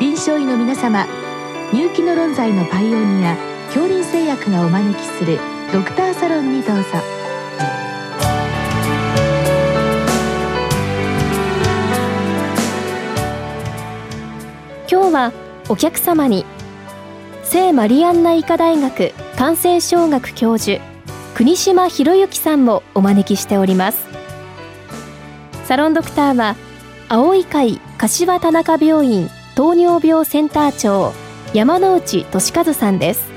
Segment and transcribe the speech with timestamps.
[0.00, 1.06] 臨床医の皆様
[1.74, 5.38] 入気の論剤のパイオニア恐林製薬がお招きする
[5.74, 6.82] ドクターサロンにどうぞ。
[14.90, 15.32] 今日は
[15.68, 16.46] お客様に
[17.42, 20.82] 聖マリアンナ医科大学感染症学教授
[21.34, 24.08] 国島博之さんもお招きしております。
[25.66, 26.56] サロンドクターは
[27.10, 31.12] 青い会柏田中病院糖尿病センター長
[31.52, 33.30] 山内俊和さんです。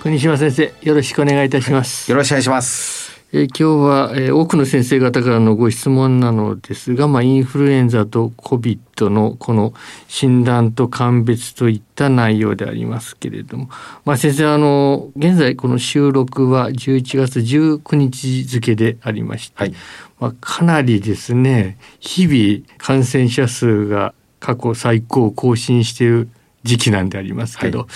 [0.00, 3.03] 国島先生よろしくお願いいたします、よろしくお願いします
[3.36, 9.74] え今日は、え多くの先生方からのご質問なのですが、まあ、インフルエンザと COVID のこの
[10.06, 13.70] 診断と鑑別といった内容でありますけれども、
[14.04, 19.74] まあ、先生あの現在この収録は11月19日付でありまして、はい、
[20.20, 26.28] まあ、かなりですね日々感染者数が過去最高を更新している
[26.62, 27.88] 時期なんでありますけど、はい、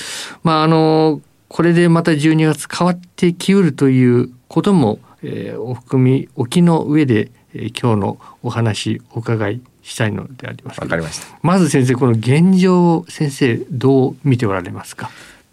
[0.43, 10.81] まああのこれでまた12月変わってきうるということもえー、お含み置きの上で、えー、今日のお話お伺いしたいのであります。
[10.81, 11.39] わかりました。
[11.43, 15.11] まず先生この現状先生どう見ておられますか、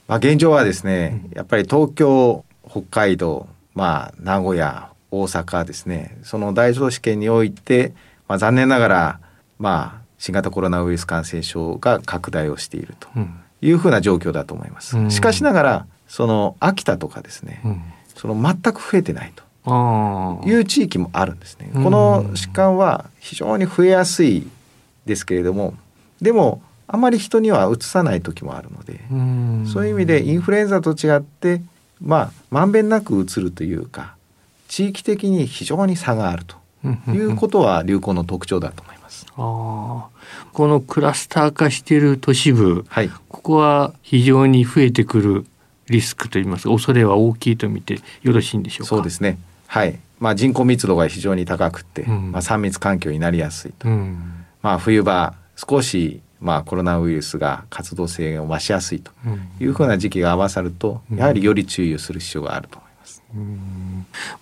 [0.08, 6.18] まあ、現状はですね、やっぱり東京北海道まあ名古屋大阪ですね。
[6.24, 7.94] その大都市圏において、
[8.28, 9.20] まあ、残念ながら
[9.58, 13.10] まあ新型コロナウイルス感染症が拡大をしていると
[13.62, 14.98] いうふうな状況だと思います。
[14.98, 17.82] うん、しかしながらその秋田とかですね、うん、
[18.16, 19.45] その全く増えてないと。
[20.46, 21.72] いう地域もあるんですね。
[21.74, 24.48] この疾患は非常に増えやすい
[25.06, 25.74] ですけれども
[26.22, 29.00] でもあまり人にはうつさない時もあるので
[29.72, 31.62] そういう意味でインフルエンザと違って
[32.02, 34.16] まあまんべんなくうつるというか
[34.68, 36.56] 地域的に非常に差があると
[37.12, 39.26] いうことは流行の特徴だと思います。
[39.38, 40.08] あ
[40.54, 45.46] このクラスター化している都市部、はい、ここは非常に増えてくる
[45.88, 48.88] リスクといいますか恐れは大きいと見てよろしいんでしょうか？
[48.88, 49.38] そうですね。
[49.76, 59.12] はい、まあ、人口密度が非常に高くて、うん、まあ、3密環境になりやすいと、うん、まあ、冬場少しまあコロナウイルスが活動性を増しやすいと
[59.60, 63.24] いうふうな時期が合わさると、やはりより注意をする必要があると思います。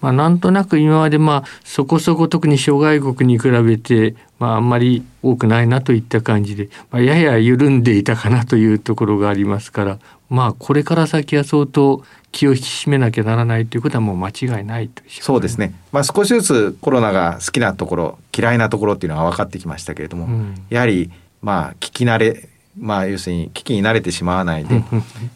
[0.02, 10.00] まあ、なんとなく今までまあそこそこ特に諸外国に比べてまああんまり多くないなといった感じで、まあ、やや緩んでいたかなというところがありますから
[10.30, 15.74] まあこれから先は相当気を引き締めなきゃならないということはもう間違いないと、ね、そうですね。
[15.92, 21.12] まあ少しずつコロナが好きなところ嫌いなところっていうのは分かってきましたけれども、うん、やはり
[21.42, 24.84] まあ聞き慣れまあ要するに危機に慣れてしまわないで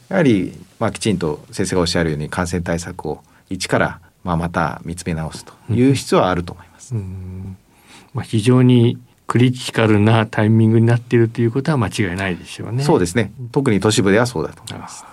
[0.09, 6.96] やはりまあきちんと先生がおっしゃるように感染対策を一からまあまた見つめ直すという必要はあると思います。
[6.96, 7.57] うん、
[8.16, 8.97] まあ非常に
[9.28, 12.84] クリティカルなタイミングになっているということは間違いないでしょうね。
[12.84, 13.31] そうですね。
[13.52, 15.06] 特に都市部ではそうだと思います。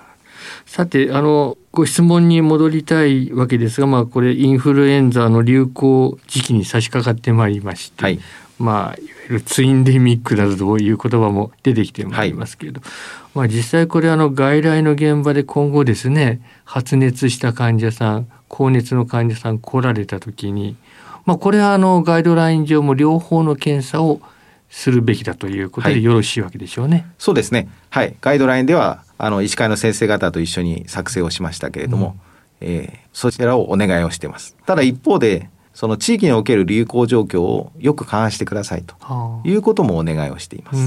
[0.66, 8.20] さてあのご質問に戻りたいわけですが、まあ、これインフルエンザの流行時期に差し掛かってまいりまして、はい、
[8.58, 12.90] まあ、いわゆるツインデミックなどという言葉も出てきてまいりますけれど、はい、
[13.34, 20.76] まあ、実際これあの外来の現場で今後ですね発熱した患者さん高熱の患者さん来られた時に、
[21.24, 24.20] まあ、これはあのガイドライン上も両方の検査を
[24.70, 26.96] するべきだということでよろしいわけでしょうね。
[26.96, 27.68] はい、そうですね。
[27.90, 32.16] はい、ガイドラインではあの医師会の先生方と一緒に作成をしましたけれども、
[32.60, 34.56] うん、えー、そちらをお願いをしてます。
[34.66, 40.78] ただ一方でその地域における流行状況をよく勘案してくださいということもお願いをしています。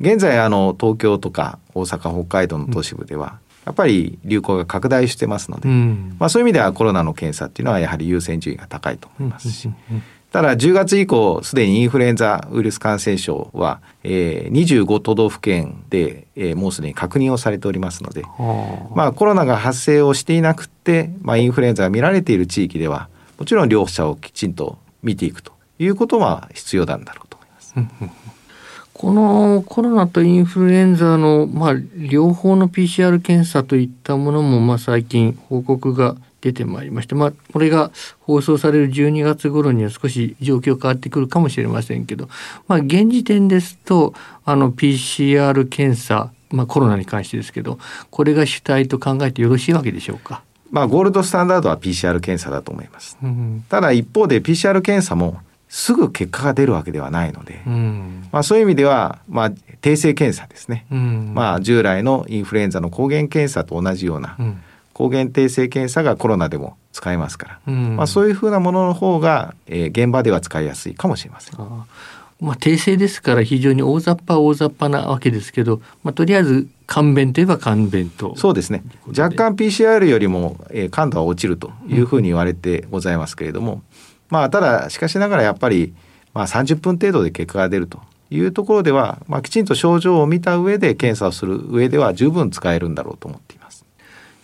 [0.00, 9.70] 現在あの東京とか大阪北海道の都市部では、やっぱり流行が拡大してますので、まあ、そういう意味ではコロナの検査っていうのはやはり優先順位が高いと思いますし、
[10.32, 18.24] ただ10月以降すでにインフルエンザウイルス感染症は、えー、25都道府県で、えー、もうすでに確認をされておりますので、
[18.94, 27.74] まあ、コロナが発生をしていなくて、まあ、インフルエンザが見られている地域ではもちろん両者をきちんと見ていくということは必要なんだろうと思います。
[28.94, 42.28] このコロナとインフルエンザの、まあ、両方の PCR 検査といったものも、まあ、最近報告が出てまいりまして、まあ、これが放送される12月頃には少し状況変わってくるかもしれませんけど、
[42.66, 44.12] まあ、現時点ですと
[44.44, 47.78] あの PCR 検査、まあ、コロナに関してですけど
[48.10, 50.42] これが主体と考えてよろしいわけでしょうか？
[50.72, 53.16] まあ、ゴールドスタンダードは PCR 検査だと思います。
[53.22, 58.28] うん、ただ一方で PCR 検査もすぐ結果が出るわけではないので、うん。
[58.32, 59.50] まあ、そういう意味では、まあ、
[59.80, 61.32] 定性検査ですね、うん。
[61.34, 64.60] まあ、従来のインフルエンザの抗原検査と同じようなうん
[65.02, 71.60] 抗原定性検査がコロナでも使えますから、うんまあ、そういうふうなものの方が、えー現場では使いやすいかもしれません。
[71.60, 78.36] あーまあ、訂正ですから非常に大雑把は大雑把なわけですけど、まあ、とりあえず簡便といえば簡便と。
[78.36, 83.82] そうですね若干 PCR よりも、えー感度は落ちるというふうに言われてございますけれども、
[84.28, 85.94] まあ、ただしかしながらやっぱり、
[86.32, 88.00] まあ、30分程度で結果が出ると
[88.30, 93.61] いうところでは、まあ、きちんと症状を見た上で検査をする上では十分使えるんだろうと思っています。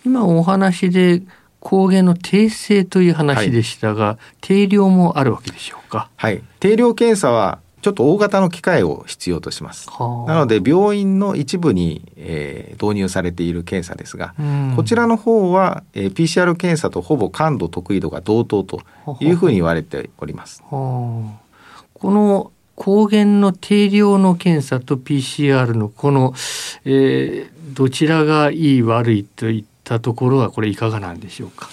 [0.09, 1.21] 今お話で
[1.59, 6.09] 抗原の定性という話でしたが、定量もあるわけでしょうか？
[6.15, 9.87] はい、定量検査はちょっと大型の機械を必要とします。
[9.87, 18.81] はあなので病院の一部に、えー導入されている検査ですが、うんこちらの方は、えー PCR 検査とほぼ感度得意度が同等と
[19.19, 20.63] いうふうに言われております。
[20.71, 21.39] はあ
[21.93, 26.33] この抗原の定量の検査と PCR のこの、
[26.85, 31.67] えーどちらがいい悪いといったところはこれいかがなんでしょうか？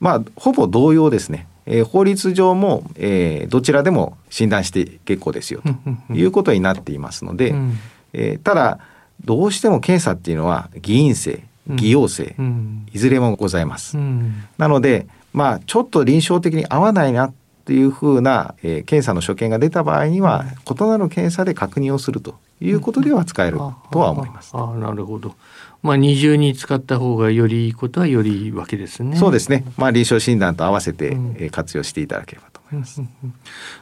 [0.00, 1.46] まあほぼ同様ですね。
[1.66, 5.60] えー法律上も、えーどちらでも診断して結構ですよ
[6.08, 7.78] ということになっていますので、うん
[8.12, 8.78] えーただ
[9.24, 13.98] どうしても検査っていうのは偽陰性、偽陽性、うんいずれもございます。
[13.98, 17.32] うんなので、まあ、ちょっと臨床的に合わないなっ
[17.64, 23.58] ていうふうな、えー検査の所見が出た場合には、異なる検査で確認をするということでは使える
[23.90, 24.52] とは思います。
[24.54, 25.34] ああなるほど。
[25.82, 29.16] まあ二重に使った方がよりいいことはよりいいわけですね。
[29.16, 29.64] そうですね。
[29.76, 33.00] まあ、臨床診断と合わせて、う活用していただければと思います。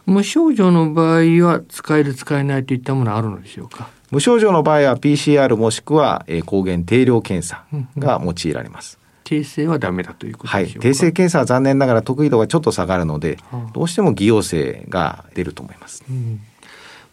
[0.04, 3.88] 無症状の場合は使える使えないといったものはあるのでしょうか？
[4.10, 7.64] 無症状の場合は PCR もしくは、えー抗原定量検査
[7.98, 8.98] が用いられます。
[9.24, 10.82] 訂正はダメだということはい、でしょうか？
[10.82, 16.04] 定性検査は残念ながら得意度がちょっと下がるのではあ、どうしても偽陽性が出ると思います。
[16.08, 16.40] うん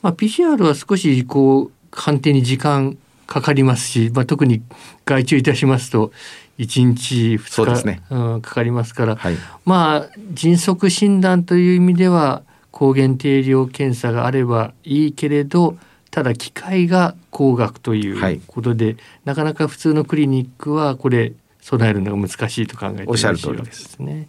[0.04, 2.98] まあ PCR は少しこう判定に時間
[3.28, 4.62] かかりますし、まあ特に
[5.06, 6.12] 外注いたしますと
[6.60, 8.02] 1日2日、ね。
[8.10, 9.36] うん、かかりますから、はい、
[9.66, 15.78] まあ迅速診断という意味では抗原定量検査があればいいけれど
[16.12, 18.36] ただ機械が高額といはい。
[18.36, 24.28] うことで、なかなか普通のクリニックはこれ備えるのが難しいと考えておっしゃる通りわけですですね。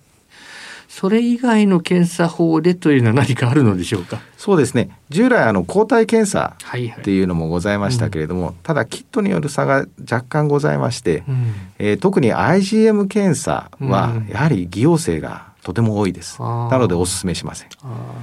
[0.97, 4.21] それ以外の検査法でというのは何かあるのでしょうか？
[4.37, 4.91] そうですね。
[5.11, 7.01] 従来あの抗体検査はいはい。
[7.01, 16.37] っていうのもございましたけれども、ただキットによる差が若干ございまして、うんえー特に IgM 検査はうんやはり偽陽性がとても多いです。
[16.39, 17.69] あーなのでお勧めしません。
[17.83, 18.15] あ。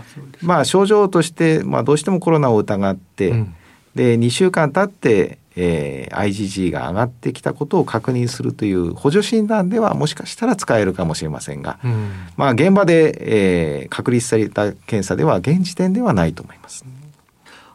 [0.42, 3.56] まあ症状として、まあ、どうしてもコロナを疑って、うん
[3.94, 16.86] で2週間経って、えー IgG が上がってきたことを確認するという補助診断ではもしかしたら使えるかもしれませんが、うんまあ、現場で、えー確立された検査では現時点ではないと思います。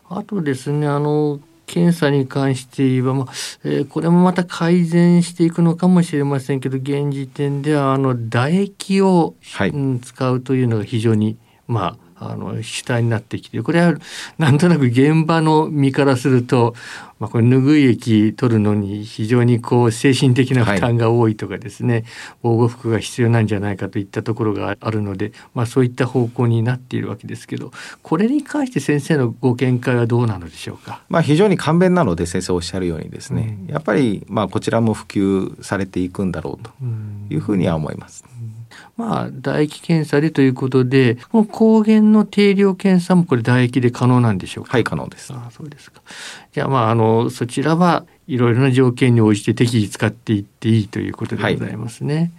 [0.09, 3.27] あとですねあの検査に関して言えば、まあ
[3.65, 11.37] えーこれもまた改善していくのかもしれませんけど現時点ではあの唾液を、はいうん使うというのが非常に
[11.67, 13.95] まああの主体になってきてこれは
[14.39, 16.75] なんとなく現場の身からすると、
[17.19, 22.05] まあ、これ拭い液取るのに非常にこう精神的な負担が多いとかですね、
[22.43, 27.71] 防護服が必要なんじゃないかといったところがあるので、まあ、そういった方向になっているわけですけど
[28.03, 31.03] これに関して先生のご見解はどうなのでしょうか？
[31.09, 38.25] まあ、非常に簡便なので先生おっしゃるようにですね、うんやっぱりまあこちらも普及されていくんだろうとうんいうふうには思います。
[38.97, 44.73] まあ唾液検査でということでこの抗原の定量検査もこれ唾液で可能なんでしょうか？
[44.73, 45.33] はい可能です。
[45.33, 46.01] ああそうですか。
[46.53, 52.33] じゃあまああのそちらはいろいろな条件に応じて適宜使っていっていいということでございますね。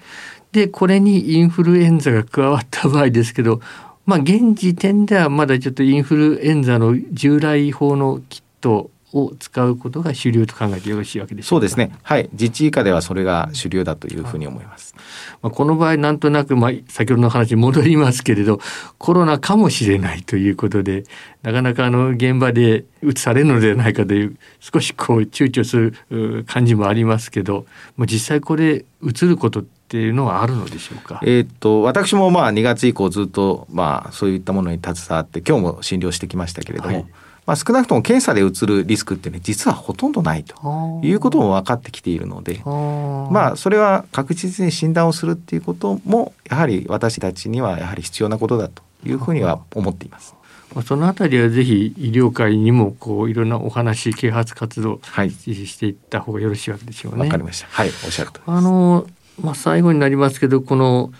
[0.51, 3.61] でこれにインフルエンザが加わった場合ですけど、
[4.05, 11.49] まあ現時点ではまだちょっとインフルエンザの従来法のキットを使うことが主流と考えてよろしいわけでしょうか。
[11.49, 11.95] そうですね。
[12.03, 12.29] はい。
[12.33, 14.95] 実地以下ではそれが主流だというふうに思います。
[15.41, 18.59] まあ、この場合なんとなく、まあ、先ほどの話に戻りますけれど
[18.97, 21.03] コロナかもしれないということで
[21.41, 31.21] なかなかあの現場で移されるのではないかという少しこう躊躇するう感じもありますけど、まあ、実際これ移ることっていうのはあるのでしょうか？
[31.23, 37.05] えーっと私もまあ2月以降ずっとまあそういったものに携わって今日も診療してきましたけれども、はい
[37.47, 42.61] まあ少なくとも検査で移るリスクってね実はほとんどないということも分かってきているので。
[42.65, 50.35] ままあそれは確実に診断をするっていうこともやはり私たちにはやはり必要なことだというふうには思っています。
[50.75, 57.23] あ、そのあたりはぜひ医療界にもこういろんなお話啓発活動はい、していった方がよろしいわけでしょうね。
[57.23, 57.67] わかりました。
[57.69, 58.51] はい、おっしゃるとりです。
[58.51, 59.07] あの、
[59.41, 61.11] まあ、最後になりますけどこの、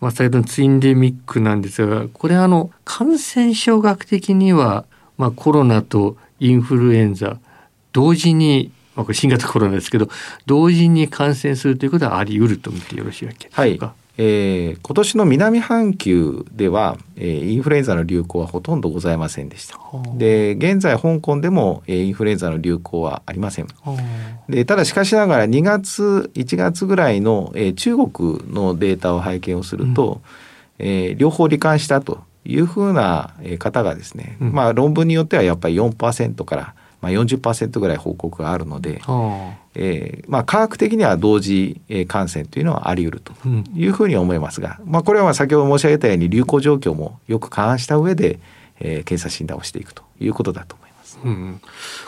[0.00, 4.86] まあ、先ほどのツインデミックなんですがこれあの感染症学的には、
[5.18, 7.38] まあ、コロナとインフルエンザ
[7.92, 10.08] 同時にまあ、これ新型コロナですけど
[10.46, 13.86] 同時に感染するということはあり得ると見てよろしいわけでしょうか？
[13.86, 19.76] はいえー、今年の南半球では、えー、インフルエンザの流行はほとんどございませんでした。
[20.16, 23.66] で現在香港でも、えー、インフルエンザの流行はありません。
[24.48, 30.20] でただしかしながら2月1月ぐらいの、えー、中国のデータを拝見をすると、
[30.78, 39.02] うん、えー、両方罹患したというふうな方がですね、うん、まあ論文によってはやっぱり4%からまあ40%ぐらい報告があるので、
[39.74, 43.32] えーまあ、科学的には同時感染というのはあり得ると
[43.74, 48.38] いうふうに思いますが、うん、まあ、これは先ほど申し上げたように流行状況もよく勘案した上で、
[48.80, 51.18] えー、検査診断をしていくということだと思います。
[51.22, 51.60] うん、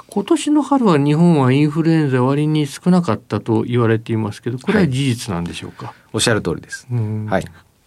[0.08, 7.44] 今年の春は日本はインフルエンザ割に少なかったと言われていますけどこれは事実なんでしょうか、はい、おっしゃる通りです、はい、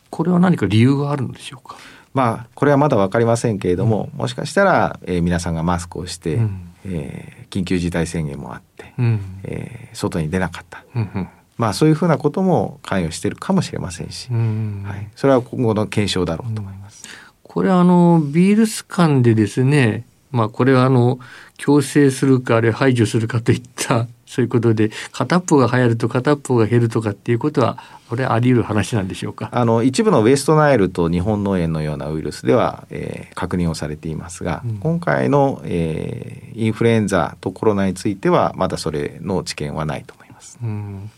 [0.09, 1.75] これは何か理由があるんでしょうか？
[2.13, 6.65] まあこれはまだ分かりませんけれども、うん、もしかしたら、えー、皆さんがマスクをして、うん。
[6.85, 14.83] えー、緊急事態宣言もあって、うん、えー、外に出なかった、うんうん、まあそういうふうなことも関与しているかもしれませんし、うん。
[14.87, 17.03] はい、それは今後の検証だろうと思います。
[17.43, 21.19] これあのビールス間でですねまあこれはあの
[21.57, 29.49] 強制するかあるいは排除するかといったそういうことで片っぽが流行ると片っぽが減るとかっていうことはこれあり得る話なんでしょうか？
[29.51, 40.59] あの一部のウエストナイルと日本脳炎のようなウイルスでは、えー、確認をされていますが、うん、今回の、えー、インフルエンザとコロナについてはまだそれの知見はないと思います。
[40.61, 41.09] うん。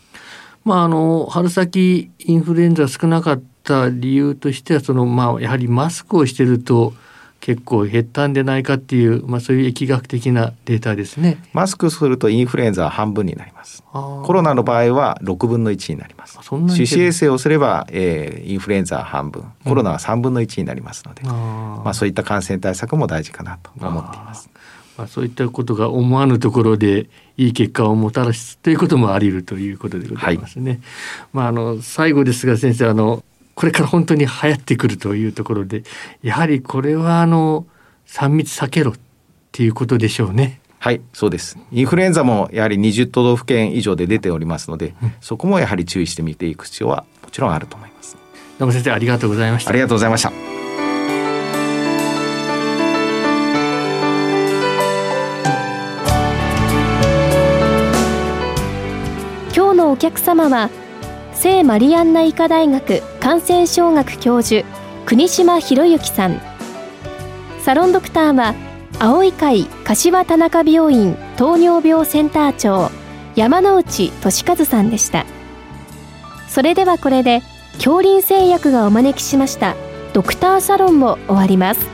[0.64, 6.94] まあ、あの春先インフルエンザ少なかった理由としてはその、まあ、やはりマスクをしてると
[7.42, 11.42] 結構減ったんでないかっていう、まあ、そういう疫学的なデータですね。
[11.52, 13.82] マスクするとインフルエンザは半分になります。
[13.90, 16.38] コロナの場合は6分の1になります。
[16.38, 24.48] 手指衛生をすれば、えー、インフルエンザは半分、コロナは3分の1になりますので、うん、まあ、そういった感染対策も大事かなと思っています。
[24.96, 30.70] まあ、そういったことが思わぬところでいい結果をもたらすということもあり得るということでございますね。
[30.70, 30.80] はい、
[31.32, 35.84] まあ、あの最後ですが先生あのこれから本当に流行ってくるというところで
[36.22, 37.66] やはりこれはあの
[38.06, 38.94] 3密避けろっ
[39.52, 40.60] ていうことでしょうね。
[40.78, 41.58] はいそうです。
[41.70, 48.16] インフルエンザもやはり20都道府県以上で出ておりますので、うん、そこもやはり注意して見ていく必要はもちろんあると思います。
[48.58, 49.70] どうも先生ありがとうございました。
[49.70, 50.32] ありがとうございました。
[59.54, 60.70] 今日のお客様は
[61.42, 64.64] 聖マリアンナ医科大学感染症学教授
[65.04, 66.40] 国島博之さん。
[67.58, 68.54] サロンドクターは
[69.00, 72.92] 青い会柏田中病院糖尿病センター長
[73.34, 75.26] 山内俊和さんでした。
[76.46, 77.42] それではこれで
[77.74, 79.74] 恐林製薬がお招きしました
[80.12, 81.84] ドクターサロンも終わります。